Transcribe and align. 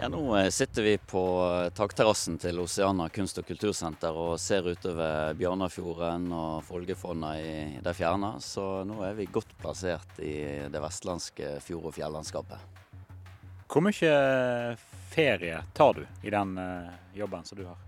Ja, 0.00 0.08
Nå 0.08 0.36
eh, 0.36 0.48
sitter 0.48 0.82
vi 0.82 0.98
på 0.98 1.22
eh, 1.64 1.70
takterrassen 1.74 2.36
til 2.38 2.60
Oceana 2.62 3.08
kunst- 3.10 3.40
og 3.40 3.48
kultursenter 3.48 4.14
og 4.14 4.36
ser 4.38 4.68
utover 4.70 5.34
Bjørnafjorden 5.34 6.28
og 6.30 6.60
Folgefonna 6.62 7.32
i 7.42 7.80
det 7.82 7.94
fjerne. 7.98 8.36
Så 8.38 8.84
nå 8.86 9.00
er 9.02 9.16
vi 9.18 9.26
godt 9.26 9.50
plassert 9.58 10.20
i 10.22 10.36
det 10.70 10.84
vestlandske 10.84 11.56
fjord- 11.66 11.90
og 11.90 11.96
fjellandskapet. 11.98 12.78
Hvor 13.66 13.82
mye 13.88 14.14
ferie 15.10 15.64
tar 15.74 15.98
du 15.98 16.04
i 16.22 16.30
den 16.30 16.54
eh, 16.62 16.94
jobben 17.18 17.42
som 17.42 17.58
du 17.58 17.66
har? 17.66 17.82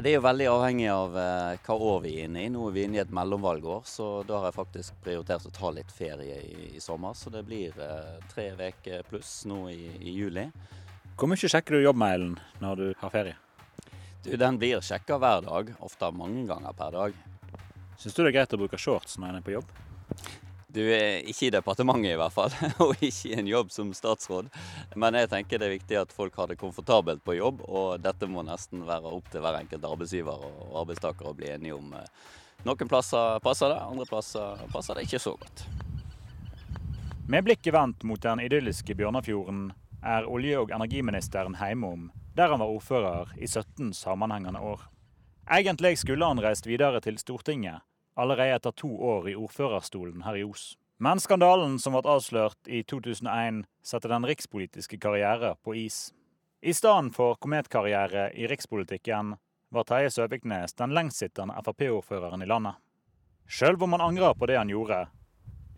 Det 0.00 0.14
er 0.14 0.16
jo 0.16 0.24
veldig 0.30 0.48
avhengig 0.48 0.88
av 0.88 1.12
hva 1.12 1.76
år 1.76 2.04
vi 2.06 2.16
er 2.22 2.30
inne 2.30 2.46
i. 2.46 2.48
Nå 2.48 2.70
er 2.70 2.72
vi 2.72 2.88
inne 2.88 3.02
i 3.02 3.04
et 3.04 3.12
mellomvalgår, 3.12 3.82
så 3.84 4.22
da 4.24 4.38
har 4.38 4.48
jeg 4.48 4.62
faktisk 4.62 5.00
prioritert 5.04 5.44
å 5.44 5.52
ta 5.52 5.76
litt 5.76 5.92
ferie 5.92 6.40
i, 6.40 6.68
i 6.78 6.80
sommer. 6.80 7.12
Så 7.12 7.28
det 7.34 7.42
blir 7.44 7.74
tre 8.30 8.52
uker 8.54 9.02
pluss 9.10 9.42
nå 9.50 9.66
i, 9.74 9.90
i 9.98 10.14
juli. 10.14 10.46
Hvor 11.20 11.28
mye 11.28 11.48
sjekker 11.52 11.76
du 11.76 11.82
jobbmailen 11.84 12.30
når 12.62 12.78
du 12.78 12.86
har 12.96 13.10
ferie? 13.12 13.34
Du, 14.24 14.30
Den 14.40 14.56
blir 14.56 14.80
sjekka 14.80 15.18
hver 15.20 15.42
dag, 15.44 15.72
ofte 15.84 16.08
mange 16.16 16.46
ganger 16.48 16.72
per 16.72 16.94
dag. 16.94 17.18
Syns 18.00 18.14
du 18.16 18.22
det 18.22 18.30
er 18.30 18.36
greit 18.38 18.54
å 18.56 18.58
bruke 18.62 18.78
shorts 18.80 19.18
når 19.20 19.28
en 19.28 19.36
er 19.36 19.44
på 19.44 19.52
jobb? 19.52 19.74
Du 20.72 20.80
er 20.80 21.20
ikke 21.28 21.50
i 21.50 21.52
departementet 21.52 22.14
i 22.14 22.16
hvert 22.16 22.32
fall, 22.32 22.54
og 22.86 23.04
ikke 23.04 23.34
i 23.34 23.36
en 23.36 23.50
jobb 23.50 23.68
som 23.74 23.90
statsråd. 23.92 24.48
Men 24.96 25.18
jeg 25.20 25.28
tenker 25.34 25.60
det 25.60 25.68
er 25.68 25.74
viktig 25.74 25.98
at 26.00 26.14
folk 26.16 26.38
har 26.40 26.48
det 26.48 26.56
komfortabelt 26.62 27.20
på 27.26 27.36
jobb, 27.36 27.60
og 27.68 28.00
dette 28.00 28.24
må 28.24 28.46
nesten 28.48 28.86
være 28.88 29.12
opp 29.12 29.28
til 29.28 29.44
hver 29.44 29.60
enkelt 29.60 29.84
arbeidsgiver 29.90 30.48
og 30.48 30.80
arbeidstaker 30.86 31.28
å 31.28 31.34
bli 31.36 31.52
enige 31.52 31.76
om. 31.76 31.92
Noen 32.64 32.94
plasser 32.94 33.44
passer 33.44 33.74
det, 33.74 33.76
andre 33.82 34.08
plasser 34.08 34.64
passer 34.72 34.96
det 34.96 35.04
ikke 35.04 35.20
så 35.20 35.36
godt. 35.36 35.66
Med 37.28 37.44
blikket 37.44 37.76
vendt 37.76 38.08
mot 38.08 38.24
den 38.24 38.40
idylliske 38.48 38.96
Bjørnafjorden 38.96 39.68
er 40.02 40.28
olje- 40.28 40.58
og 40.58 40.70
energiministeren 40.70 41.56
hjemom, 41.60 42.10
der 42.36 42.48
han 42.48 42.60
var 42.60 42.72
ordfører 42.72 43.32
i 43.36 43.46
17 43.46 43.92
sammenhengende 43.92 44.60
år. 44.60 44.86
Egentlig 45.50 45.98
skulle 45.98 46.26
han 46.26 46.40
reist 46.40 46.66
videre 46.66 47.00
til 47.00 47.18
Stortinget, 47.18 47.82
allerede 48.16 48.54
etter 48.54 48.70
to 48.70 48.90
år 49.02 49.28
i 49.28 49.34
ordførerstolen 49.34 50.22
her 50.22 50.38
i 50.38 50.44
Os. 50.44 50.76
Men 50.98 51.20
skandalen 51.20 51.78
som 51.80 51.96
ble 51.96 52.04
avslørt 52.12 52.68
i 52.68 52.82
2001, 52.82 53.64
setter 53.82 54.12
den 54.12 54.26
rikspolitiske 54.28 54.98
karriere 55.00 55.54
på 55.64 55.74
is. 55.74 56.12
I 56.60 56.74
stedet 56.76 57.14
for 57.16 57.38
kometkarriere 57.40 58.30
i 58.36 58.46
rikspolitikken 58.46 59.36
var 59.72 59.86
Terje 59.88 60.10
Søviknes 60.10 60.76
den 60.76 60.92
lengstsittende 60.92 61.56
Frp-ordføreren 61.64 62.42
i 62.44 62.48
landet. 62.50 62.76
Sjøl 63.48 63.80
om 63.82 63.96
han 63.96 64.04
angrer 64.10 64.36
på 64.36 64.46
det 64.46 64.58
han 64.58 64.68
gjorde, 64.68 65.06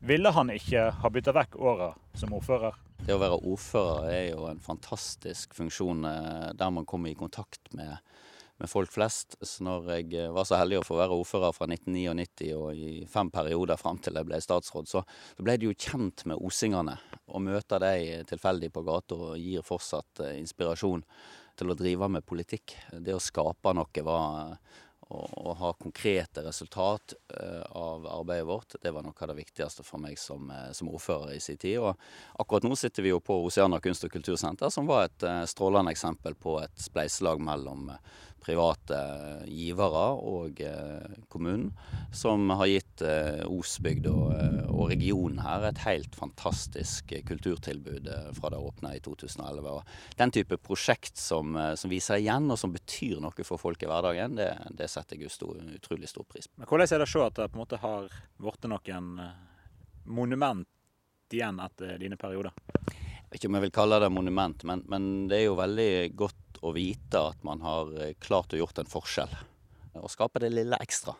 ville 0.03 0.31
han 0.35 0.51
ikke 0.51 0.89
ha 0.99 1.11
bytta 1.11 1.35
vekk 1.37 1.59
åra 1.63 1.93
som 2.19 2.35
ordfører. 2.35 2.75
Det 3.03 3.15
å 3.15 3.23
være 3.23 3.39
ordfører 3.39 4.11
er 4.11 4.27
jo 4.33 4.47
en 4.51 4.61
fantastisk 4.63 5.55
funksjon 5.57 6.05
eh, 6.07 6.51
der 6.59 6.75
man 6.75 6.87
kommer 6.89 7.11
i 7.11 7.19
kontakt 7.19 7.73
med, 7.75 7.97
med, 8.59 8.71
folk 8.71 8.93
flest. 8.95 9.37
Så 9.41 9.67
når 9.67 9.91
jeg 9.97 10.13
eh, 10.19 10.31
var 10.35 10.47
så 10.47 10.59
heldig 10.61 10.81
å 10.81 10.87
få 10.87 10.99
være 11.01 11.19
ordfører 11.19 11.55
fra 11.57 11.67
1999 11.71 12.51
og 12.59 12.79
i 12.79 13.07
fem 13.11 13.31
perioder 13.35 13.81
fram 13.81 13.99
til 14.03 14.19
jeg 14.19 14.31
ble 14.31 14.43
statsråd, 14.43 14.91
så, 14.91 15.03
så 15.37 15.47
ble 15.47 15.59
de 15.59 15.71
jo 15.71 15.79
kjent 15.79 16.27
med 16.31 16.39
osingene. 16.39 16.99
Å 17.27 17.43
møte 17.43 17.81
dem 17.83 18.27
tilfeldig 18.31 18.71
på 18.75 18.87
gata 18.87 19.35
gir 19.41 19.67
fortsatt 19.67 20.27
eh, 20.27 20.39
inspirasjon 20.43 21.03
til 21.59 21.71
å 21.71 21.79
drive 21.79 22.09
med 22.11 22.27
politikk. 22.27 22.75
Det 22.99 23.15
å 23.15 23.23
skape 23.23 23.75
noe 23.77 24.07
var 24.07 24.57
å 25.13 25.55
ha 25.59 25.73
konkrete 25.73 26.43
resultat 26.45 27.15
uh, 27.35 27.63
av 27.77 28.07
arbeidet 28.07 28.47
vårt, 28.49 28.77
det 28.83 28.93
var 28.95 29.05
noe 29.05 29.17
av 29.19 29.33
det 29.33 29.39
viktigste 29.39 29.85
for 29.87 30.03
meg 30.03 30.19
som, 30.21 30.51
uh, 30.51 30.71
som, 30.73 30.91
ordfører 30.93 31.37
i 31.37 31.41
sin 31.41 31.61
tid. 31.61 31.79
Og 31.83 32.41
akkurat 32.43 32.67
nå 32.67 32.77
sitter 32.79 33.05
vi 33.05 33.13
jo 33.13 33.21
på 33.21 33.37
Oseana 33.45 33.81
kunst- 33.85 34.07
og 34.09 34.15
kultursenter, 34.15 34.73
som 34.73 34.89
var 34.89 35.09
et 35.09 35.29
uh, 35.29 35.43
strålende 35.49 35.95
eksempel 35.95 36.35
på 36.35 36.59
et 36.63 36.77
spleiselag 36.81 37.43
mellom 37.43 37.91
private 38.43 38.99
givere 39.47 40.05
og 40.19 40.61
eh, 40.65 41.19
kommunen, 41.33 41.71
som 42.15 42.51
har 42.59 42.71
gitt 42.71 43.05
eh, 43.07 43.43
Osbygd 43.47 44.09
og, 44.11 44.33
eh, 44.37 44.59
og, 44.69 44.85
regionen 44.93 45.41
her 45.45 45.69
et 45.69 45.83
helt 45.87 46.17
fantastisk 46.19 47.15
kulturtilbud 47.29 48.11
fra 48.37 48.51
det 48.53 48.61
åpna 48.61 48.95
i 48.97 49.03
2011. 49.05 49.71
Og 49.71 50.19
den 50.19 50.35
type 50.35 50.59
prosjekt 50.61 51.21
som, 51.21 51.57
som, 51.79 51.93
viser 51.93 52.21
igjen, 52.21 52.51
og 52.51 52.59
som 52.61 52.75
betyr 52.75 53.23
noe 53.23 53.47
for 53.47 53.61
folk 53.63 53.83
i 53.83 53.91
hverdagen, 53.91 54.37
det, 54.41 54.51
det 54.75 54.91
setter 54.91 55.21
jeg 55.21 55.33
stor, 55.33 55.57
utrolig 55.79 56.11
stor 56.11 56.27
pris 56.29 56.51
på. 56.51 56.59
Men 56.61 56.69
hvordan 56.69 56.91
er 56.91 57.03
det 57.03 57.09
å 57.09 57.15
se 57.15 57.25
at 57.25 57.39
det 57.39 57.49
på 57.53 57.59
en 57.59 57.65
måte 57.65 57.81
har 57.83 58.11
blitt 58.43 58.69
noen 58.69 59.15
monument 60.11 60.69
igjen 61.33 61.63
etter 61.65 61.97
dine 62.03 62.19
perioder? 62.21 62.53
Jeg 63.33 63.39
vet 63.39 63.41
ikke 63.41 63.49
om 63.49 63.57
jeg 63.57 63.65
vil 63.65 63.77
kalle 63.79 63.99
det 64.03 64.13
monument, 64.13 64.65
men, 64.69 64.83
men 64.93 65.05
det 65.31 65.39
er 65.39 65.47
jo 65.47 65.57
veldig 65.57 65.93
godt 66.21 66.42
å 66.63 66.73
vite 66.73 67.19
at 67.19 67.43
man 67.43 67.61
har 67.61 67.91
eh, 67.99 68.15
klart 68.23 68.55
å 68.55 68.61
gjort 68.61 68.79
en 68.79 68.91
forskjell. 68.91 69.33
Og 69.99 70.11
skape 70.11 70.41
det 70.43 70.53
lille 70.53 70.79
ekstra. 70.81 71.17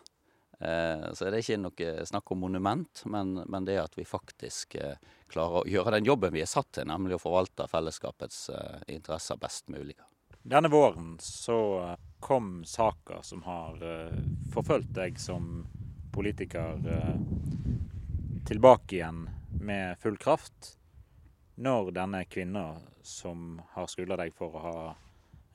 Eh, 0.59 1.09
så 1.13 1.27
det 1.27 1.33
er 1.33 1.41
ikke 1.43 1.59
noe 1.59 2.05
snakk 2.07 2.31
om 2.31 2.43
monument, 2.45 3.03
men, 3.11 3.35
men 3.51 3.67
det 3.67 3.77
at 3.81 3.97
vi 3.99 4.07
faktisk 4.07 4.77
eh, 4.79 4.95
klarer 5.27 5.61
å 5.61 5.67
gjøre 5.67 5.97
den 5.97 6.07
jobben 6.07 6.33
vi 6.33 6.45
er 6.45 6.49
satt 6.49 6.71
til, 6.77 6.87
nemlig 6.87 7.17
å 7.17 7.23
forvalte 7.25 7.67
fellesskapets 7.67 8.47
interesser 8.87 9.39
best 9.41 9.67
mulig. 9.73 9.97
Denne 10.43 10.71
våren 10.71 11.15
så 11.23 11.57
kom 12.23 12.63
saker 12.67 13.21
som 13.23 13.45
har 13.47 13.79
forfulgt 14.51 14.91
deg 14.95 15.15
som 15.19 15.63
politiker 16.11 16.83
tilbake 18.45 18.97
igjen 18.97 19.23
med 19.63 19.97
full 20.03 20.19
kraft. 20.19 20.75
Når 21.55 21.93
denne 21.95 22.25
kvinna 22.27 22.65
som 23.01 23.61
har 23.71 23.87
skylda 23.87 24.19
deg 24.19 24.35
for 24.35 24.51
å 24.51 24.63
ha 24.67 24.77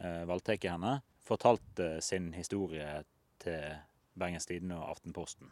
eh, 0.00 0.24
voldtatt 0.28 0.64
henne, 0.68 0.98
fortalte 1.24 1.98
sin 2.04 2.32
historie 2.32 3.02
til 3.42 3.76
Bergens 4.18 4.48
Tidende 4.48 4.78
og 4.80 4.96
Aftenposten. 4.96 5.50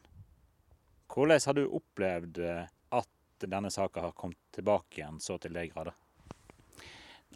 Hvordan 1.12 1.40
har 1.46 1.56
du 1.56 1.66
opplevd 1.66 2.42
eh, 2.42 2.66
at 2.98 3.46
denne 3.46 3.70
saka 3.70 4.08
har 4.08 4.16
kommet 4.16 4.40
tilbake 4.54 5.00
igjen 5.00 5.20
så 5.22 5.38
til 5.38 5.54
de 5.56 5.68
grader? 5.70 5.94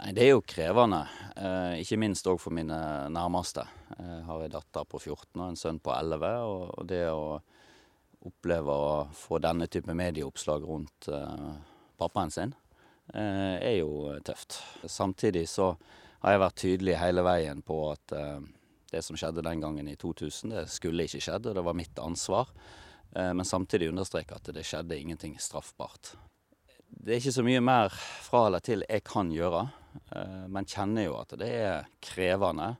Nei, 0.00 0.12
Det 0.16 0.24
er 0.24 0.32
jo 0.32 0.42
krevende, 0.46 1.02
eh, 1.36 1.80
ikke 1.82 1.98
minst 2.00 2.26
òg 2.26 2.38
for 2.40 2.54
mine 2.56 2.76
nærmeste. 3.12 3.66
Jeg 3.98 4.24
har 4.24 4.42
en 4.44 4.54
datter 4.54 4.84
på 4.84 4.98
14 4.98 5.40
og 5.40 5.48
en 5.48 5.56
sønn 5.56 5.80
på 5.80 5.92
11. 5.92 6.30
Og 6.78 6.86
det 6.88 7.04
å 7.10 7.40
oppleve 8.26 8.72
å 8.72 9.08
få 9.16 9.40
denne 9.40 9.66
type 9.66 9.94
medieoppslag 9.96 10.64
rundt 10.64 11.08
eh, 11.08 11.52
pappaen 12.00 12.30
sin, 12.30 12.54
eh, 13.14 13.56
er 13.60 13.76
jo 13.80 14.16
tøft. 14.24 14.60
Samtidig 14.86 15.48
så 15.48 15.74
har 16.20 16.34
jeg 16.34 16.42
vært 16.42 16.60
tydelig 16.60 16.96
hele 17.00 17.24
veien 17.24 17.62
på 17.64 17.80
at 17.94 18.14
eh, 18.16 18.40
det 18.92 19.02
som 19.06 19.16
skjedde 19.18 19.44
den 19.46 19.62
gangen 19.62 19.88
i 19.88 19.96
2000, 19.96 20.52
det 20.52 20.66
skulle 20.72 21.06
ikke 21.08 21.22
skjedd, 21.24 21.48
og 21.48 21.56
det 21.56 21.64
var 21.64 21.78
mitt 21.78 22.00
ansvar. 22.02 22.50
Eh, 23.14 23.32
men 23.32 23.46
samtidig 23.46 23.90
understreke 23.92 24.36
at 24.36 24.50
det 24.52 24.66
skjedde 24.66 24.98
ingenting 24.98 25.38
straffbart. 25.40 26.14
Det 26.90 27.14
er 27.14 27.22
ikke 27.22 27.36
så 27.38 27.46
mye 27.46 27.62
mer 27.64 27.94
fra 28.26 28.48
eller 28.48 28.64
til 28.66 28.84
jeg 28.84 29.04
kan 29.06 29.30
gjøre, 29.32 29.64
eh, 30.12 30.44
men 30.52 30.68
kjenner 30.68 31.08
jo 31.08 31.16
at 31.22 31.36
det 31.40 31.52
er 31.60 31.94
krevende 32.04 32.74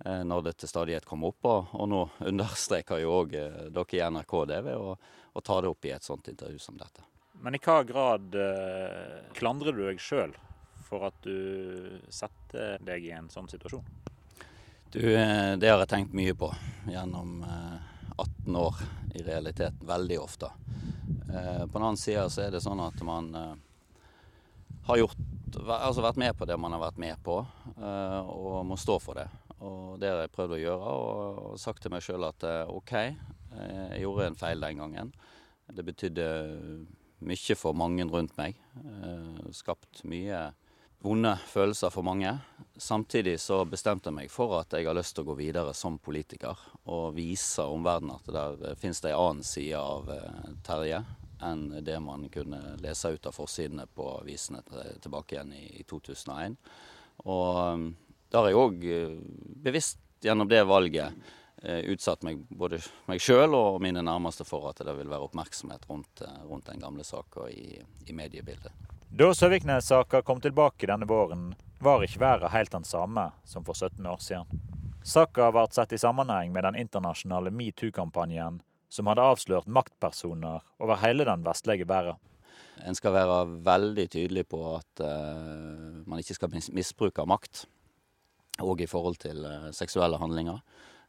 når 0.00 0.44
det 0.46 0.54
til 0.56 0.70
stadighet 0.70 1.04
kommer 1.04 1.28
opp. 1.28 1.44
Og, 1.44 1.72
og 1.76 1.88
nå 1.92 1.98
understreker 2.30 3.02
jo 3.02 3.18
òg 3.18 3.34
dere 3.36 3.98
i 3.98 4.00
NRK 4.00 4.32
det 4.48 4.62
ved 4.64 4.80
å, 4.80 4.94
ta 5.44 5.58
det 5.60 5.68
opp 5.68 5.84
i 5.84 5.92
et 5.92 6.06
sånt 6.06 6.30
intervju 6.32 6.56
som 6.56 6.78
dette. 6.80 7.04
Men 7.44 7.52
i 7.52 7.60
hva 7.60 7.82
grad 7.84 8.32
klandrer 9.36 9.76
du 9.76 9.82
deg 9.84 10.00
sjøl 10.00 10.32
for 10.90 11.06
at 11.06 11.22
du 11.22 12.00
setter 12.10 12.82
deg 12.84 13.06
i 13.06 13.14
en 13.14 13.30
sånn 13.30 13.48
situasjon? 13.50 13.86
Du, 14.92 15.14
eh, 15.14 15.56
det 15.56 15.68
har 15.70 15.78
jeg 15.78 15.90
tenkt 15.92 16.14
mye 16.18 16.34
på 16.34 16.48
gjennom 16.90 17.44
18 17.44 18.26
eh, 18.26 18.56
år 18.58 18.80
i 19.14 19.22
realiteten. 19.22 19.84
Veldig 19.86 20.16
ofte. 20.18 20.48
Eh, 21.30 21.60
på 21.66 21.76
den 21.76 21.84
annen 21.84 22.00
side 22.00 22.24
så 22.34 22.42
er 22.42 22.50
det 22.50 22.62
sånn 22.64 22.82
at 22.82 22.98
man 23.06 23.28
har 24.88 24.98
gjort, 24.98 25.20
altså 25.62 26.02
vært 26.02 26.18
med 26.18 26.34
på 26.34 26.48
det 26.50 26.56
man 26.58 26.74
har 26.74 26.82
vært 26.82 26.98
med 26.98 27.22
på, 27.22 27.36
og 27.78 28.66
må 28.66 28.78
stå 28.80 28.96
for 28.98 29.20
det. 29.20 29.28
Og 29.62 30.00
det 30.02 30.10
har 30.10 30.24
jeg 30.24 30.32
prøvd 30.34 30.56
å 30.56 30.58
gjøre, 30.58 30.94
og 30.96 31.60
sagt 31.60 31.84
til 31.84 31.92
meg 31.94 32.02
sjøl 32.02 32.26
at 32.26 32.46
OK, 32.72 32.94
jeg 32.96 34.00
gjorde 34.02 34.26
en 34.30 34.38
feil 34.40 34.64
den 34.64 34.80
gangen. 34.80 35.12
Det 35.70 35.84
betydde 35.86 36.26
mye 37.28 37.58
for 37.60 37.78
mange 37.78 38.08
rundt 38.10 38.34
meg. 38.40 38.58
Skapt 39.54 40.02
mye 40.08 40.48
vonde 41.00 41.32
følelser 41.48 41.90
for 41.90 42.04
mange. 42.04 42.32
Samtidig 42.76 43.38
så 43.40 43.62
bestemte 43.68 44.10
jeg 44.10 44.16
meg 44.16 44.32
for 44.32 44.58
at 44.60 44.74
jeg 44.76 44.88
har 44.88 44.96
lyst 44.96 45.16
til 45.16 45.24
å 45.24 45.30
gå 45.30 45.38
videre 45.40 45.72
som 45.76 45.98
politiker 46.00 46.58
og 46.92 47.16
vise 47.16 47.64
omverdenen 47.64 48.18
at 48.18 48.28
der 48.34 48.78
finnes 48.80 49.00
det 49.04 49.14
en 49.14 49.24
annen 49.24 49.46
side 49.46 49.80
av 49.80 50.12
eh, 50.12 50.52
Terje 50.66 51.02
enn 51.40 51.70
det 51.84 51.96
man 52.04 52.26
kunne 52.32 52.76
lese 52.84 53.14
ut 53.14 53.26
av 53.26 53.32
forsidene 53.32 53.86
på 53.96 54.10
avisene 54.18 54.60
tilbake 55.00 55.38
igjen 55.38 55.54
i 55.56 55.84
2001. 55.88 56.58
Og 57.24 57.60
um, 57.64 57.86
da 58.28 58.42
har 58.42 58.50
jeg 58.50 58.60
òg 58.60 58.84
eh, 58.84 59.18
bevisst 59.64 60.02
gjennom 60.20 60.48
det 60.52 60.60
valget 60.68 61.16
eh, 61.64 61.80
utsatt 61.94 62.26
meg, 62.28 62.44
både 62.48 62.82
meg 63.08 63.24
sjøl 63.24 63.56
og 63.56 63.80
mine 63.80 64.04
nærmeste 64.04 64.44
for 64.44 64.68
at 64.68 64.84
det 64.84 64.96
vil 65.00 65.08
være 65.08 65.30
oppmerksomhet 65.30 65.88
rundt, 65.88 66.26
rundt 66.44 66.68
den 66.68 66.84
gamle 66.84 67.08
saka 67.08 67.48
i, 67.48 67.80
i 67.80 68.16
mediebildet. 68.16 68.99
Da 69.12 69.34
Søviknes-saka 69.34 70.22
kom 70.22 70.40
tilbake 70.40 70.86
denne 70.86 71.06
våren, 71.06 71.54
var 71.82 72.04
ikke 72.06 72.20
været 72.22 72.52
helt 72.54 72.70
den 72.70 72.84
samme 72.86 73.24
som 73.44 73.64
for 73.66 73.74
17 73.74 74.06
år 74.06 74.20
siden. 74.22 74.60
Saka 75.02 75.48
ble 75.50 75.64
sett 75.74 75.96
i 75.96 75.98
sammenheng 75.98 76.52
med 76.54 76.62
den 76.62 76.78
internasjonale 76.78 77.50
metoo-kampanjen 77.50 78.60
som 78.88 79.10
hadde 79.10 79.24
avslørt 79.26 79.66
maktpersoner 79.66 80.62
over 80.78 81.02
hele 81.02 81.26
den 81.26 81.42
vestlige 81.42 81.88
verden. 81.90 82.22
En 82.86 82.94
skal 82.94 83.16
være 83.16 83.40
veldig 83.66 84.06
tydelig 84.14 84.46
på 84.48 84.62
at 84.76 85.02
uh, 85.02 86.06
man 86.06 86.22
ikke 86.22 86.38
skal 86.38 86.54
misbruke 86.70 87.26
makt, 87.26 87.66
òg 88.62 88.86
i 88.86 88.90
forhold 88.90 89.18
til 89.26 89.42
uh, 89.42 89.72
seksuelle 89.74 90.22
handlinger. 90.22 90.62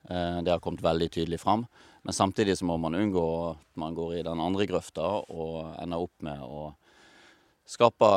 Uh, 0.10 0.42
det 0.42 0.56
har 0.56 0.60
kommet 0.60 0.82
veldig 0.82 1.12
tydelig 1.14 1.40
fram. 1.46 1.68
Men 2.02 2.18
samtidig 2.18 2.58
så 2.58 2.66
må 2.66 2.82
man 2.82 2.98
unngå 2.98 3.26
at 3.54 3.62
man 3.78 3.94
går 3.94 4.18
i 4.18 4.26
den 4.26 4.42
andre 4.42 4.66
grøfta 4.66 5.06
og 5.30 5.76
ender 5.78 6.02
opp 6.10 6.26
med 6.26 6.42
å 6.42 6.72
skape 7.70 8.08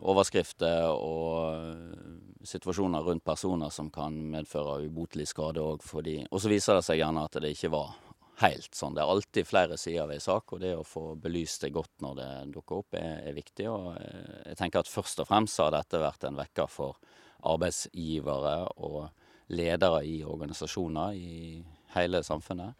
overskrifter 0.00 0.88
og 0.94 2.44
situasjoner 2.46 3.04
rundt 3.04 3.24
personer 3.24 3.72
som 3.74 3.90
kan 3.92 4.14
medføre 4.32 4.86
ubotelig 4.86 5.28
skade 5.28 5.60
òg. 5.60 5.84
Og 6.30 6.38
så 6.40 6.52
viser 6.52 6.78
det 6.78 6.86
seg 6.86 7.02
gjerne 7.02 7.26
at 7.26 7.36
det 7.42 7.52
ikke 7.54 7.72
var 7.74 7.92
helt 8.40 8.74
sånn. 8.74 8.94
Det 8.96 9.02
er 9.02 9.12
alltid 9.12 9.48
flere 9.48 9.76
sider 9.80 10.08
ved 10.08 10.20
en 10.20 10.24
sak, 10.24 10.54
og 10.54 10.62
det 10.62 10.72
å 10.76 10.86
få 10.86 11.14
belyst 11.20 11.66
det 11.66 11.72
godt 11.74 12.04
når 12.04 12.16
det 12.20 12.30
dukker 12.54 12.80
opp, 12.80 12.96
er, 12.98 13.20
er, 13.28 13.36
viktig. 13.36 13.66
Og 13.70 13.90
eh, 13.98 14.38
jeg 14.50 14.60
tenker 14.60 14.82
at 14.82 14.90
først 14.90 15.22
og 15.24 15.28
fremst 15.28 15.60
har 15.60 15.74
dette 15.74 16.00
vært 16.00 16.26
en 16.28 16.40
vekker 16.40 16.70
for 16.70 17.00
arbeidsgivere 17.50 18.56
og 18.84 19.02
ledere 19.56 20.02
i 20.06 20.20
organisasjoner 20.24 21.16
i 21.18 21.60
hele 21.96 22.22
samfunnet. 22.24 22.76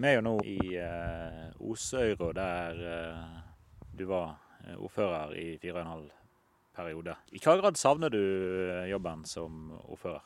Vi 0.00 0.08
er 0.08 0.14
jo 0.16 0.20
nå 0.24 0.30
i 0.48 0.78
eh, 0.80 1.48
Osøyra, 1.60 2.30
der 2.32 2.78
eh, 2.88 3.32
du 3.98 4.06
var 4.08 4.30
eh, 4.64 4.78
ordfører 4.80 5.34
i 5.36 5.58
fire 5.60 5.74
og 5.74 5.80
en 5.82 5.90
halv 5.90 6.19
periode. 6.76 7.16
I 7.32 7.40
hva 7.42 7.56
grad 7.60 7.78
savner 7.78 8.12
du 8.12 8.20
eh, 8.20 8.88
jobben 8.90 9.24
som 9.28 9.70
ordfører? 9.86 10.22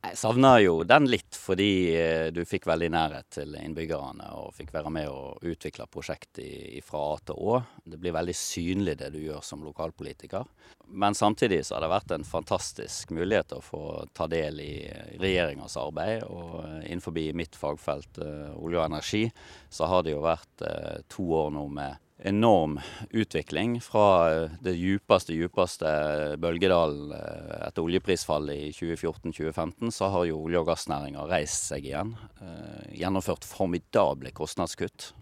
Jeg 0.00 0.16
savner 0.16 0.62
jo 0.62 0.78
den 0.88 1.08
litt, 1.10 1.36
fordi 1.36 1.70
eh, 1.98 2.28
du 2.32 2.40
fikk 2.48 2.68
veldig 2.70 2.88
nærhet 2.94 3.28
til 3.36 3.56
innbyggerne 3.58 4.30
og 4.38 4.54
fikk 4.56 4.72
være 4.76 4.92
med 4.94 5.10
og 5.12 5.44
utvikle 5.44 5.88
prosjektet 5.92 6.80
fra 6.86 7.02
A 7.12 7.16
til 7.30 7.36
Å. 7.36 7.60
Det 7.84 8.00
blir 8.00 8.16
veldig 8.16 8.36
synlig 8.36 8.96
det 9.02 9.10
du 9.14 9.20
gjør 9.22 9.44
som 9.44 9.64
lokalpolitiker. 9.66 10.48
Men 10.90 11.14
samtidig 11.14 11.62
så 11.66 11.76
har 11.76 11.84
det 11.84 11.92
vært 11.92 12.14
en 12.16 12.26
fantastisk 12.26 13.12
mulighet 13.14 13.54
å 13.54 13.62
få 13.62 13.84
ta 14.16 14.26
del 14.30 14.62
i 14.64 14.74
regjeringas 15.20 15.76
arbeid. 15.80 16.24
Og 16.28 16.60
eh, 16.64 16.86
innenfor 16.90 17.18
mitt 17.36 17.58
fagfelt, 17.58 18.22
olje 18.56 18.80
og 18.80 18.86
energi, 18.86 19.26
så 19.70 19.90
har 19.90 20.06
det 20.06 20.14
jo 20.14 20.24
vært 20.24 20.64
to 21.10 21.26
år 21.36 21.52
nå 21.54 21.66
med 21.72 22.09
enorm 22.22 22.80
utvikling 23.10 23.80
fra 23.80 24.32
eh, 24.32 24.50
det 24.60 24.72
djupeste, 24.72 25.32
djupeste 25.32 25.90
bølgedalen 26.38 27.12
eh, 27.16 27.68
etter 27.68 27.84
oljeprisfallet 27.84 28.56
i 28.56 28.72
2014-2015, 28.76 29.90
så 29.90 30.10
har 30.12 30.26
jo 30.28 30.42
olje- 30.44 30.60
og 30.60 30.68
gassnæringa 30.68 31.26
reist 31.30 31.70
seg 31.70 31.88
igjen. 31.88 32.14
Eh, 32.40 32.96
gjennomført 33.00 33.46
formidable 33.48 34.32
kostnadskutt. 34.36 35.12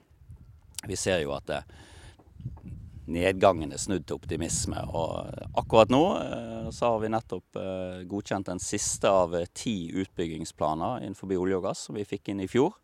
Vi 0.89 0.97
ser 0.97 1.23
jo 1.23 1.35
at 1.37 1.51
nedgangen 3.09 3.73
er 3.73 3.81
snudd 3.81 4.07
til 4.07 4.19
optimisme. 4.19 4.83
Og 4.95 5.31
akkurat 5.59 5.91
nå 5.91 6.03
så 6.75 6.93
har 6.93 7.01
vi 7.03 7.11
nettopp 7.11 7.59
godkjent 8.07 8.51
den 8.51 8.61
siste 8.63 9.11
av 9.11 9.35
ti 9.57 9.89
utbyggingsplaner 9.91 11.03
innenfor 11.03 11.33
olje 11.35 11.59
og 11.59 11.67
gass 11.67 11.87
som 11.89 11.99
vi 11.99 12.07
fikk 12.07 12.31
inn 12.31 12.45
i 12.45 12.51
fjor 12.51 12.77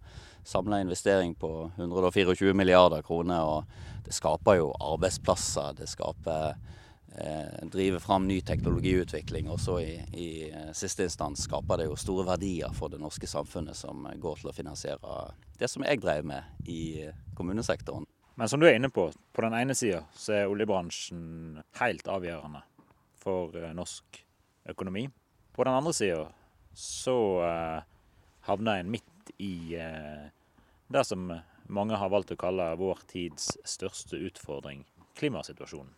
samla 0.44 0.80
investering 0.80 1.34
på 1.34 1.70
124 1.76 2.54
milliarder 2.54 3.02
kroner. 3.02 3.42
og 3.42 3.64
Det 4.04 4.14
skaper 4.14 4.60
jo 4.60 4.72
arbeidsplasser. 4.80 5.72
Det 5.78 5.88
skaper 5.88 6.54
eh, 7.16 7.68
driver 7.72 7.98
fram 7.98 8.28
ny 8.28 8.40
teknologiutvikling. 8.40 9.50
Og 9.50 9.60
så 9.60 9.78
i, 9.80 9.94
i, 10.12 10.50
eh, 10.50 10.72
siste 10.72 11.08
instans 11.08 11.46
skaper 11.48 11.80
det 11.80 11.88
jo 11.88 11.96
store 11.96 12.26
verdier 12.28 12.72
for 12.76 12.92
det 12.92 13.00
norske 13.00 13.26
samfunnet 13.26 13.76
som 13.76 14.06
går 14.16 14.42
til 14.42 14.52
å 14.52 14.56
finansiere 14.56 15.20
det 15.58 15.70
som 15.70 15.84
jeg 15.86 16.02
drev 16.02 16.26
med 16.26 16.68
i 16.68 17.08
kommunesektoren. 17.34 18.06
Men 18.34 18.50
som 18.50 18.60
du 18.60 18.66
er 18.66 18.76
inne 18.76 18.90
på, 18.90 19.06
på 19.32 19.42
den 19.44 19.54
ene 19.54 19.76
sida 19.78 20.02
så 20.18 20.40
er 20.40 20.50
oljebransjen 20.50 21.60
helt 21.78 22.08
avgjørende 22.10 22.64
for 23.22 23.54
eh, 23.56 23.72
norsk 23.76 24.24
økonomi. 24.74 25.06
På 25.54 25.64
den 25.64 25.76
andre 25.78 25.94
sida 25.94 26.24
så 26.74 27.16
eh, 27.46 27.84
havner 28.48 28.82
en 28.82 28.90
midt 28.90 29.06
i 29.38 29.74
eh, 29.78 30.26
det 30.88 31.04
som 31.08 31.32
mange 31.66 31.96
har 31.96 32.12
valgt 32.12 32.34
å 32.34 32.40
kalle 32.40 32.74
vår 32.76 33.04
tids 33.10 33.54
største 33.64 34.20
utfordring, 34.20 34.84
klimasituasjonen. 35.18 35.92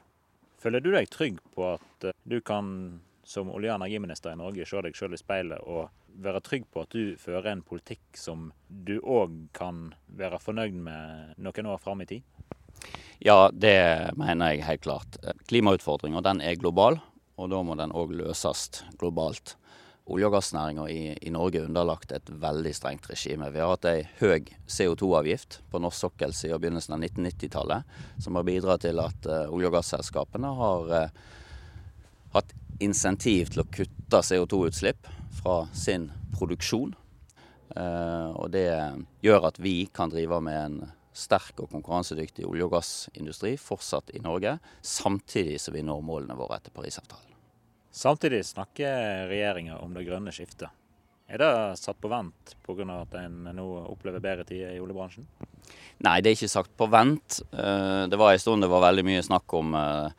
Føler 0.63 0.83
du 0.83 0.93
deg 0.95 1.11
trygg 1.13 1.41
på 1.55 1.67
at 1.75 2.09
eh, 2.09 2.17
du 2.25 2.41
kan 2.41 3.01
som 3.27 3.51
olje- 3.51 3.73
og 3.73 3.81
energiminister 3.81 4.33
i 4.33 4.39
Norge 4.39 4.67
se 4.69 4.81
deg 4.87 4.97
selv 4.97 5.17
i 5.17 5.21
speilet 5.21 5.67
og 5.67 5.91
være 6.23 6.41
trygg 6.45 6.69
på 6.73 6.85
at 6.85 6.95
du 6.95 7.17
fører 7.21 7.51
en 7.51 7.65
politikk 7.67 8.17
som 8.17 8.51
du 8.69 8.97
òg 9.01 9.35
kan 9.57 9.91
være 10.07 10.39
fornøyd 10.41 10.79
med 10.87 11.35
noen 11.43 11.71
år 11.73 11.83
fram 11.83 12.05
i 12.05 12.09
tid? 12.09 12.23
Ja, 13.19 13.51
det 13.53 14.15
mener 14.21 14.53
jeg 14.53 14.67
helt 14.69 14.85
klart. 14.85 15.19
Klimautfordringa 15.49 16.23
er 16.45 16.61
global, 16.61 17.01
og 17.37 17.51
da 17.51 17.63
må 17.65 17.77
den 17.77 17.95
òg 17.97 18.15
løses 18.17 18.85
globalt 19.01 19.57
olje- 20.07 20.29
og 20.29 20.37
gassnæringa 20.37 20.87
i, 20.91 21.01
i, 21.19 21.31
Norge 21.35 21.61
er 21.61 21.67
underlagt 21.67 22.13
et 22.15 22.29
veldig 22.31 22.73
strengt 22.77 23.09
regime. 23.11 23.49
Vi 23.51 23.63
har 23.63 23.73
hatt 23.73 23.89
ei 23.91 24.05
høy 24.21 24.53
CO2-avgift 24.71 25.61
på 25.71 25.81
norsk 25.83 26.07
sokkel 26.07 26.35
siden 26.37 26.63
begynnelsen 26.63 26.95
av 26.97 27.03
1990-tallet, 27.03 27.97
som 28.23 28.39
har 28.39 28.47
bidratt 28.47 28.85
til 28.87 29.03
at 29.03 29.31
uh, 29.31 29.47
olje- 29.51 29.71
og 29.71 29.79
gasselskapene 29.79 30.53
har 30.61 30.93
uh, 30.93 31.25
hatt 32.37 32.55
insentiv 32.83 33.51
til 33.51 33.65
å 33.65 33.69
kutte 33.73 34.23
CO2-utslipp 34.31 35.11
fra 35.41 35.65
sin 35.75 36.11
produksjon. 36.37 36.95
Uh, 37.77 38.31
og 38.39 38.53
det 38.55 38.69
gjør 39.27 39.51
at 39.51 39.59
vi 39.61 39.79
kan 39.93 40.13
drive 40.13 40.39
med 40.45 40.61
en 40.61 40.79
sterk 41.17 41.65
og 41.65 41.73
konkurransedyktig 41.73 42.47
olje- 42.47 42.69
og 42.69 42.77
gassindustri 42.77 43.57
fortsatt 43.59 44.13
i 44.15 44.23
Norge, 44.23 44.59
samtidig 44.85 45.59
som 45.61 45.75
vi 45.75 45.85
når 45.87 46.05
målene 46.05 46.37
våre 46.39 46.61
etter 46.61 46.75
Parisavtalen. 46.77 47.36
Samtidig 47.97 48.43
snakker 48.45 49.25
regjeringa 49.31 49.79
om 49.81 49.95
det 49.97 50.05
grønne 50.05 50.33
skiftet. 50.35 50.69
Er 51.33 51.41
det 51.41 51.79
satt 51.81 51.97
på 51.99 52.11
vent 52.13 52.53
pga. 52.63 52.85
at 53.01 53.15
en 53.19 53.49
nå 53.57 53.65
opplever 53.89 54.21
bedre 54.21 54.45
tider 54.45 54.75
i 54.77 54.81
oljebransjen? 54.81 55.25
Nei, 56.05 56.21
det 56.21 56.31
er 56.31 56.37
ikke 56.37 56.53
sagt 56.53 56.77
på 56.77 56.91
vent. 56.93 57.41
Eh, 57.53 58.05
det 58.07 58.19
var 58.21 58.35
en 58.35 58.43
stund 58.43 58.63
det 58.63 58.69
var 58.69 58.85
veldig 58.85 59.05
mye 59.09 59.23
snakk 59.25 59.55
om 59.57 59.73
eh, 59.75 60.13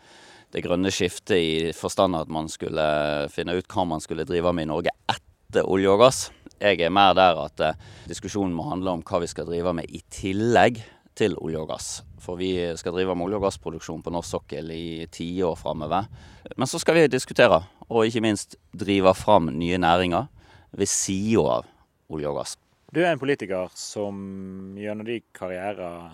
det 0.51 0.65
grønne 0.65 0.89
skiftet 0.89 1.37
i 1.37 1.71
forstand 1.77 2.17
at 2.17 2.33
man 2.33 2.49
skulle 2.49 3.29
finne 3.29 3.53
ut 3.53 3.69
hva 3.69 3.85
man 3.85 4.01
skulle 4.01 4.25
drive 4.25 4.55
med 4.57 4.65
i 4.65 4.71
Norge 4.73 4.95
etter 5.13 5.69
olje 5.69 5.93
og 5.93 6.01
gass. 6.01 6.31
Jeg 6.57 6.81
er 6.81 6.89
mer 6.89 7.13
der 7.13 7.37
at 7.45 7.61
eh, 7.61 7.77
diskusjonen 8.09 8.57
må 8.57 8.65
handle 8.71 8.97
om 8.97 9.05
hva 9.05 9.21
vi 9.21 9.29
skal 9.29 9.45
drive 9.45 9.77
med 9.77 9.93
i 9.93 10.01
tillegg 10.09 10.81
til 11.17 11.35
olje 11.41 11.61
og 11.61 11.71
gass. 11.71 11.87
For 12.21 12.39
vi 12.39 12.51
skal 12.77 12.95
drive 12.95 13.15
med 13.15 13.27
olje- 13.27 13.39
og 13.39 13.47
gassproduksjon 13.47 14.03
på 14.05 14.13
norsk 14.13 14.37
sokkel 14.37 14.71
i 14.73 15.07
tiår 15.11 15.57
framover. 15.59 16.07
Men 16.55 16.69
så 16.69 16.79
skal 16.79 16.97
vi 16.97 17.07
diskutere, 17.11 17.63
og 17.89 18.05
ikke 18.05 18.23
minst 18.25 18.57
drive 18.73 19.13
fram 19.17 19.51
nye 19.53 19.77
næringer 19.81 20.27
ved 20.77 20.89
sida 20.91 21.59
av 21.59 21.65
olje 22.09 22.29
og 22.29 22.39
gass. 22.41 22.57
Du 22.93 23.01
er 23.01 23.11
en 23.11 23.19
politiker 23.19 23.71
som 23.75 24.77
gjennom 24.79 25.07
de 25.07 25.19
karrierer 25.35 26.13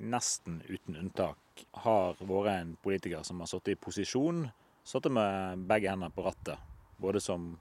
nesten 0.00 0.60
uten 0.68 0.96
unntak 0.96 1.64
har 1.84 2.16
vært 2.20 2.52
en 2.54 2.76
politiker 2.82 3.24
som 3.24 3.40
har 3.40 3.48
sittet 3.48 3.74
i 3.74 3.80
posisjon, 3.80 4.44
sittet 4.84 5.12
med 5.12 5.64
begge 5.68 5.90
hendene 5.92 6.12
på 6.14 6.24
rattet. 6.24 6.60
Både 7.00 7.20
som 7.24 7.54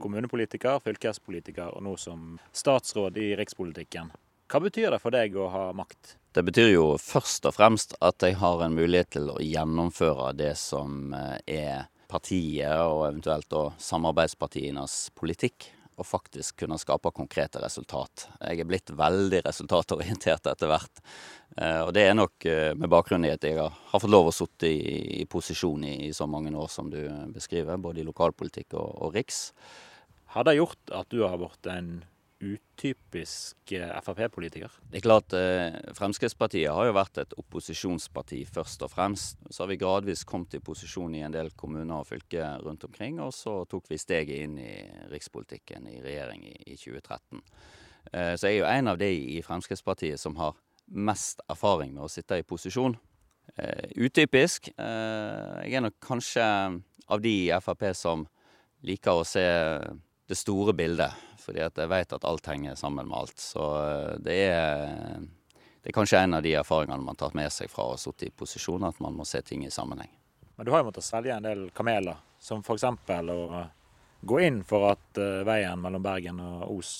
kommunepolitiker, 0.00 0.80
fylkespolitiker 0.84 1.74
og 1.74 1.84
nå 1.84 1.96
som 1.98 2.38
statsråd 2.56 3.18
i 3.18 3.32
rikspolitikken. 3.40 4.12
Hva 4.50 4.58
betyr 4.58 4.90
det 4.90 4.98
for 4.98 5.14
deg 5.14 5.36
å 5.38 5.46
ha 5.52 5.68
makt? 5.78 6.16
Det 6.34 6.42
betyr 6.42 6.72
jo 6.72 6.86
først 6.98 7.44
og 7.46 7.54
fremst 7.54 7.92
at 8.02 8.24
jeg 8.26 8.34
har 8.40 8.64
en 8.64 8.74
mulighet 8.74 9.12
til 9.14 9.28
å 9.30 9.36
gjennomføre 9.38 10.32
det 10.34 10.56
som 10.58 11.14
eh, 11.14 11.36
er 11.46 11.84
partiet 12.10 12.74
og 12.82 13.04
eventuelt 13.12 13.54
samarbeidspartienes 13.78 15.12
politikk, 15.14 15.68
og 16.00 16.08
faktisk 16.08 16.64
kunne 16.64 16.80
skape 16.82 17.12
konkrete 17.14 17.62
resultat. 17.62 18.26
Jeg 18.40 18.64
er 18.64 18.66
blitt 18.66 18.90
veldig 18.90 19.44
resultatorientert 19.46 20.50
etter 20.50 20.72
hvert. 20.72 21.02
Eh, 21.54 21.82
og 21.84 21.94
det 21.94 22.08
er 22.08 22.18
nok 22.18 22.50
eh, 22.50 22.74
med 22.74 22.90
bakgrunn 22.90 23.30
i 23.30 23.34
at 23.36 23.46
jeg 23.46 23.54
har 23.60 24.02
fått 24.02 24.10
lov 24.10 24.32
å 24.32 24.34
sitte 24.34 24.66
i, 24.66 25.28
posisjon 25.30 25.86
i, 25.86 25.96
i, 26.08 26.14
så 26.16 26.26
mange 26.26 26.50
år 26.58 26.72
som 26.74 26.90
du 26.90 27.04
beskriver, 27.30 27.78
både 27.78 28.02
i 28.02 28.10
lokalpolitikk 28.10 28.74
og, 28.74 28.96
og 28.98 29.14
riks. 29.20 29.52
Har 30.34 30.50
det 30.50 30.58
gjort 30.58 30.96
at 31.04 31.06
du 31.14 31.22
har 31.22 31.38
blitt 31.38 31.70
en 31.70 32.00
utypisk 32.40 33.72
eh, 33.72 34.00
Frp-politiker? 34.00 34.72
Det 34.90 35.00
er 35.00 35.04
klart, 35.04 35.34
eh, 35.36 35.76
Fremskrittspartiet 35.96 36.72
har 36.72 36.88
jo 36.88 36.96
vært 36.96 37.20
et 37.20 37.36
opposisjonsparti 37.40 38.40
først 38.48 38.84
og 38.86 38.92
fremst. 38.94 39.38
Så 39.50 39.64
har 39.64 39.70
vi 39.70 39.78
gradvis 39.80 40.24
kommet 40.28 40.56
i 40.56 40.62
posisjon 40.64 41.14
i 41.18 41.22
en 41.26 41.34
del 41.34 41.52
kommuner 41.52 42.00
og 42.00 42.08
fylker 42.08 42.64
rundt 42.64 42.86
omkring, 42.88 43.20
og 43.20 43.34
så 43.36 43.60
tok 43.70 43.90
vi 43.92 44.00
steget 44.00 44.46
inn 44.46 44.56
i 44.62 44.72
rikspolitikken 45.12 45.88
i 45.92 46.00
regjering 46.00 46.48
i, 46.48 46.56
i 46.72 46.78
2013. 46.80 47.44
Eh, 48.12 48.34
så 48.34 48.48
jeg 48.48 48.56
er 48.56 48.60
jo 48.62 48.72
en 48.72 48.92
av 48.94 49.00
de 49.00 49.12
i 49.36 49.40
Fremskrittspartiet 49.44 50.20
som 50.20 50.40
har 50.40 50.56
mest 50.90 51.44
erfaring 51.52 51.92
med 51.94 52.08
å 52.08 52.12
sitte 52.12 52.40
i 52.40 52.46
posisjon. 52.46 52.96
utypisk. 53.98 54.68
Jeg 54.78 55.74
er 55.74 55.82
nok 55.82 55.96
kanskje 56.00 56.44
av 57.10 57.20
de 57.20 57.32
i 57.48 57.58
Frp 57.60 57.82
som 57.98 58.22
liker 58.86 59.10
å 59.10 59.26
se 59.26 59.42
det 60.30 60.36
store 60.38 60.72
bildet, 60.72 61.10
fordi 61.42 61.58
at 61.64 61.78
jeg 61.80 61.90
vet 61.90 62.12
at 62.14 62.24
alt 62.28 62.46
henger 62.46 62.76
sammen 62.78 63.08
med 63.08 63.16
alt. 63.18 63.40
Så 63.42 63.64
det 64.22 64.36
er, 64.46 65.24
det 65.82 65.90
er 65.90 65.96
kanskje 65.96 66.20
en 66.22 66.36
av 66.38 66.44
de 66.44 66.52
erfaringene 66.54 67.02
man 67.02 67.18
tar 67.18 67.34
med 67.34 67.50
seg 67.50 67.66
fra 67.72 67.88
å 67.88 67.96
ha 67.96 67.98
sittet 67.98 68.28
i 68.28 68.36
posisjon, 68.38 68.86
at 68.86 69.00
man 69.02 69.16
må 69.18 69.26
se 69.26 69.40
ting 69.42 69.64
i 69.66 69.72
sammenheng. 69.74 70.12
Men 70.54 70.68
du 70.68 70.70
har 70.70 70.84
jo 70.84 70.86
måttet 70.86 71.06
svelge 71.06 71.34
en 71.34 71.48
del 71.48 71.64
kameler, 71.74 72.20
som 72.38 72.62
f.eks. 72.62 72.84
å 72.86 73.64
gå 74.20 74.38
inn 74.46 74.60
for 74.62 74.92
at 74.92 75.18
veien 75.48 75.82
mellom 75.82 76.06
Bergen 76.06 76.38
og 76.44 76.76
Os 76.76 76.92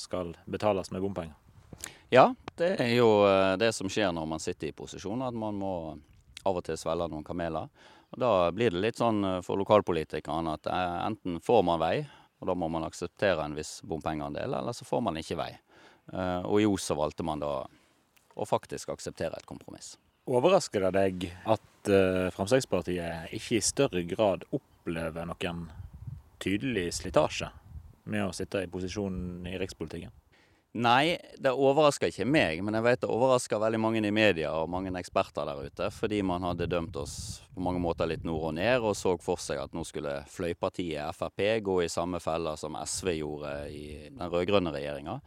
skal 0.00 0.32
betales 0.48 0.88
med 0.94 1.04
bompenger. 1.04 1.36
Ja, 2.08 2.30
det 2.56 2.70
er 2.80 2.94
jo 2.94 3.10
det 3.60 3.74
som 3.76 3.92
skjer 3.92 4.16
når 4.16 4.32
man 4.32 4.40
sitter 4.40 4.70
i 4.70 4.76
posisjon, 4.80 5.26
at 5.28 5.36
man 5.36 5.60
må 5.60 5.74
av 6.48 6.56
og 6.56 6.64
til 6.64 6.80
svelge 6.80 7.10
noen 7.12 7.28
kameler. 7.28 7.68
Og 8.16 8.24
Da 8.24 8.32
blir 8.48 8.72
det 8.72 8.80
litt 8.80 9.00
sånn 9.00 9.20
for 9.44 9.60
lokalpolitikerne 9.60 10.56
at 10.56 10.72
enten 10.72 11.36
får 11.44 11.62
man 11.68 11.84
vei, 11.84 11.94
og 12.42 12.48
da 12.50 12.56
må 12.58 12.66
man 12.74 12.82
akseptere 12.82 13.44
en 13.46 13.54
viss 13.54 13.76
bompengeandel, 13.86 14.58
eller 14.58 14.74
så 14.74 14.84
får 14.84 15.04
man 15.06 15.20
ikke 15.20 15.38
vei. 15.38 15.52
Og 16.50 16.56
i 16.58 16.66
Os 16.66 16.88
så 16.90 16.96
valgte 16.98 17.22
man 17.22 17.38
da 17.38 17.52
å 18.34 18.46
faktisk 18.48 18.90
akseptere 18.90 19.38
et 19.38 19.46
kompromiss. 19.46 19.94
Overrasker 20.26 20.88
det 20.88 20.92
deg 20.96 21.28
at 21.46 21.92
Fremskrittspartiet 22.34 23.30
ikke 23.38 23.58
i 23.60 23.62
større 23.62 24.02
grad 24.10 24.42
opplever 24.50 25.30
noen 25.30 25.68
tydelig 26.42 26.88
slitasje 26.98 27.52
med 28.10 28.26
å 28.26 28.34
sitte 28.34 28.64
i 28.64 28.70
posisjon 28.70 29.46
i 29.46 29.54
rikspolitikken? 29.62 30.10
Nei, 30.72 31.18
det 31.36 31.50
overrasker 31.52 32.08
ikke 32.08 32.24
meg, 32.24 32.62
men 32.64 32.72
jeg 32.78 32.84
vet 32.86 33.02
det 33.02 33.08
overrasker 33.12 33.60
veldig 33.60 33.78
mange 33.82 34.00
i 34.08 34.12
media 34.14 34.54
og 34.56 34.70
mange 34.72 34.88
eksperter 34.96 35.44
der 35.44 35.66
ute, 35.66 35.88
fordi 35.92 36.22
man 36.24 36.46
hadde 36.48 36.68
dømt 36.72 36.96
oss 36.96 37.42
på 37.52 37.60
mange 37.60 37.82
måter 37.84 38.08
litt 38.08 38.24
nord 38.24 38.46
og 38.48 38.54
ned, 38.56 38.80
og 38.80 38.96
så 38.96 39.12
for 39.20 39.36
seg 39.36 39.60
at 39.60 39.74
nå 39.76 39.84
skulle 39.84 40.22
fløypartiet 40.32 41.12
Frp 41.12 41.42
gå 41.66 41.74
i 41.84 41.90
samme 41.92 42.22
feller 42.24 42.56
som 42.56 42.78
SV 42.80 43.10
gjorde 43.18 43.50
i 43.68 43.82
den 44.06 44.22
rød-grønne 44.32 44.72
regjeringa. 44.72 45.18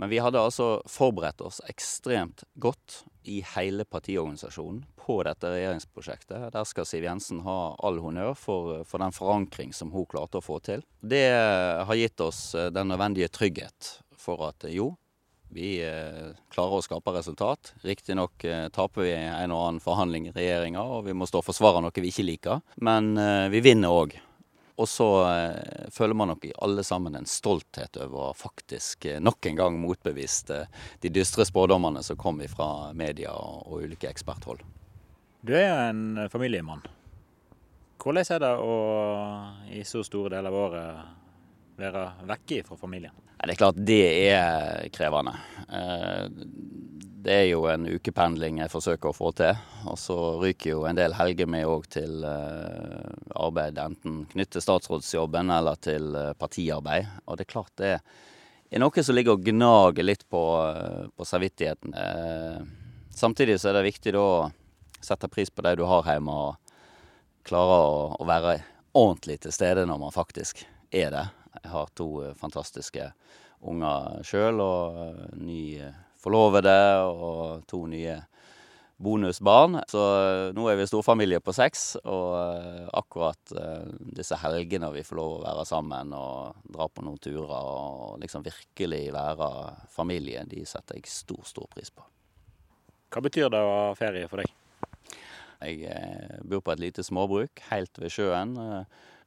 Men 0.00 0.12
vi 0.12 0.20
hadde 0.20 0.40
altså 0.40 0.68
forberedt 0.88 1.40
oss 1.48 1.62
ekstremt 1.72 2.44
godt 2.60 2.98
i 3.24 3.38
hele 3.54 3.88
partiorganisasjonen 3.88 4.84
på 5.00 5.16
dette 5.24 5.48
regjeringsprosjektet. 5.54 6.50
Der 6.52 6.68
skal 6.68 6.88
Siv 6.88 7.08
Jensen 7.08 7.40
ha 7.48 7.56
all 7.80 8.02
honnør 8.04 8.36
for, 8.36 8.84
for 8.88 9.00
den 9.00 9.16
forankring 9.16 9.72
som 9.76 9.96
hun 9.96 10.08
klarte 10.12 10.40
å 10.40 10.44
få 10.44 10.60
til. 10.64 10.84
Det 11.00 11.24
har 11.88 12.00
gitt 12.00 12.20
oss 12.24 12.44
den 12.52 12.92
nødvendige 12.92 13.32
trygghet 13.32 13.94
for 14.20 14.44
at 14.50 14.68
jo, 14.70 14.92
vi 15.50 15.80
eh, 15.82 16.30
klarer 16.54 16.78
å 16.78 16.84
skape 16.84 17.14
resultat. 17.16 17.72
Riktignok 17.82 18.44
eh, 18.46 18.68
taper 18.70 19.08
vi 19.08 19.14
en 19.16 19.50
og 19.50 19.64
annen 19.64 19.82
forhandling 19.82 20.28
i 20.30 20.34
regjeringa, 20.36 20.84
og 20.84 21.08
vi 21.08 21.16
må 21.16 21.26
stå 21.26 21.42
og 21.42 21.48
forsvare 21.48 21.82
noe 21.82 21.94
vi 21.96 22.12
ikke 22.12 22.26
liker. 22.28 22.60
Men 22.78 23.16
eh, 23.18 23.48
vi 23.50 23.64
vinner 23.64 23.90
òg. 23.90 24.14
Og 24.80 24.88
så 24.88 25.08
eh, 25.28 25.88
føler 25.92 26.16
man 26.16 26.30
nok 26.32 26.44
i 26.48 26.54
alle 26.64 26.84
sammen 26.86 27.18
en 27.18 27.26
stolthet 27.28 27.98
over 28.00 28.32
faktisk 28.38 29.04
eh, 29.04 29.18
nok 29.20 29.46
en 29.50 29.58
gang 29.58 29.76
motbevist 29.82 30.54
eh, 30.56 30.70
de 31.02 31.10
dystre 31.12 31.44
spådommene 31.44 32.00
som 32.06 32.16
kom 32.16 32.40
fra 32.48 32.92
media 32.96 33.34
og 33.34 33.82
ulike 33.82 34.08
eksperthold. 34.08 34.62
Du 35.44 35.52
er 35.56 35.66
jo 35.66 35.76
en 35.90 36.30
familiemann. 36.32 36.86
Hvordan 38.00 38.24
er 38.32 38.40
det 38.40 38.54
å 38.56 38.74
i 39.68 39.84
så 39.84 40.00
store 40.06 40.32
deler 40.32 40.48
av 40.48 40.60
året 40.62 41.16
være 41.80 42.04
vekke 42.28 42.62
fra 42.66 42.78
familien? 42.78 43.16
Det 43.40 43.54
er 43.54 43.60
klart 43.60 43.78
det 43.88 44.02
er 44.30 44.88
krevende. 44.92 45.32
Det 47.20 47.34
er 47.34 47.46
jo 47.50 47.64
en 47.68 47.86
ukependling 47.88 48.60
jeg 48.60 48.72
forsøker 48.72 49.10
å 49.10 49.16
få 49.16 49.30
til. 49.36 49.56
Og 49.88 49.96
så 50.00 50.16
ryker 50.40 50.74
jo 50.74 50.84
en 50.88 50.98
del 50.98 51.16
helger 51.16 51.48
med 51.48 51.68
òg 51.68 51.86
til 51.92 52.24
arbeid, 52.24 53.80
enten 53.80 54.26
knyttet 54.32 54.58
til 54.58 54.66
statsrådsjobben 54.66 55.52
eller 55.56 55.80
til 55.80 56.12
partiarbeid. 56.40 57.08
Og 57.26 57.40
det 57.40 57.46
er 57.46 57.52
klart 57.54 57.72
det 57.80 57.94
er 57.96 58.84
noe 58.84 59.04
som 59.04 59.16
ligger 59.16 59.38
og 59.38 59.48
gnager 59.48 60.04
litt 60.04 60.28
på, 60.28 60.44
på 61.16 61.28
samvittigheten. 61.28 61.96
Samtidig 63.10 63.58
så 63.60 63.70
er 63.70 63.80
det 63.80 63.88
viktig 63.88 64.14
da 64.16 64.20
å 64.20 64.50
sette 65.00 65.28
pris 65.32 65.50
på 65.50 65.64
de 65.64 65.74
du 65.80 65.86
har 65.88 66.06
hjemme, 66.06 66.32
og 66.32 66.60
klare 67.48 67.80
å, 67.82 67.92
å 68.20 68.28
være 68.28 68.60
ordentlig 68.96 69.40
til 69.44 69.54
stede 69.54 69.86
når 69.88 70.00
man 70.04 70.14
faktisk 70.14 70.64
er 70.92 71.12
det. 71.14 71.26
Jeg 71.58 71.70
har 71.72 71.90
to 71.98 72.08
fantastiske 72.38 73.10
unger 73.60 74.22
sjøl, 74.24 74.60
og 74.62 75.38
ny 75.40 75.80
forlovede 76.20 76.76
og 77.08 77.64
to 77.68 77.84
nye 77.90 78.18
bonusbarn. 79.00 79.78
Så 79.88 80.00
nå 80.56 80.66
er 80.68 80.76
vi 80.76 80.86
storfamilie 80.88 81.40
på 81.40 81.54
seks, 81.56 81.96
og 82.04 82.36
akkurat 82.96 83.54
disse 84.16 84.36
helgene 84.42 84.92
vi 84.94 85.04
får 85.06 85.18
lov 85.18 85.34
å 85.38 85.42
være 85.44 85.66
sammen 85.68 86.12
og 86.16 86.62
dra 86.68 86.88
på 86.88 87.04
noen 87.06 87.20
turer 87.24 87.54
og 87.56 88.20
liksom 88.20 88.44
virkelig 88.44 89.06
være 89.16 89.50
familie, 89.92 90.44
de 90.48 90.64
setter 90.68 91.00
jeg 91.00 91.08
stor, 91.10 91.40
stor 91.48 91.68
pris 91.72 91.92
på. 91.92 92.04
Hva 93.10 93.24
betyr 93.24 93.48
det 93.50 93.60
å 93.64 93.70
ha 93.74 93.94
ferie 93.98 94.28
for 94.30 94.44
deg? 94.44 94.52
Jeg 95.60 96.40
bor 96.48 96.62
på 96.64 96.72
et 96.72 96.80
lite 96.80 97.02
småbruk 97.04 97.60
helt 97.68 97.98
ved 98.00 98.12
sjøen. 98.14 98.54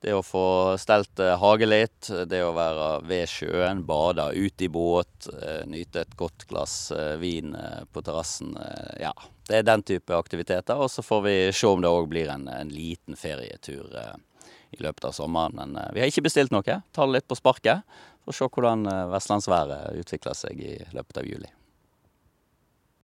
Det 0.03 0.12
å 0.12 0.24
få 0.25 0.45
stelt 0.81 1.19
hage 1.39 1.67
litt, 1.67 2.10
det 2.27 2.41
å 2.43 2.51
være 2.51 2.88
ved 3.07 3.29
sjøen, 3.31 3.86
bade, 3.88 4.25
ute 4.36 4.65
i 4.65 4.67
båt, 4.67 5.29
nyte 5.72 6.03
et 6.03 6.17
godt 6.19 6.43
glass 6.50 6.91
vin 7.22 7.55
på 7.88 8.03
terrassen. 8.03 8.51
Ja, 9.00 9.13
det 9.48 9.62
er 9.62 9.69
den 9.69 9.86
type 9.88 10.17
aktiviteter. 10.17 10.75
Og 10.75 10.91
så 10.91 11.05
får 11.07 11.24
vi 11.24 11.38
se 11.55 11.72
om 11.72 11.79
det 11.79 11.93
òg 11.95 12.12
blir 12.12 12.33
en, 12.36 12.50
en, 12.51 12.75
liten 12.75 13.15
ferietur 13.15 13.95
i 14.75 14.83
løpet 14.83 15.07
av 15.07 15.15
sommeren. 15.15 15.55
Men 15.55 15.95
vi 15.95 16.03
har 16.03 16.12
ikke 16.12 16.27
bestilt 16.27 16.51
noe. 16.51 16.81
Ta 16.91 17.07
det 17.07 17.22
litt 17.22 17.31
på 17.31 17.39
sparket. 17.39 17.88
For 18.27 18.36
å 18.36 18.39
se 18.41 18.51
hvordan 18.51 18.83
vestlandsværet 19.15 20.03
utvikler 20.03 20.36
seg 20.36 20.60
i 20.60 20.77
løpet 20.91 21.24
av 21.24 21.31
juli. 21.31 21.55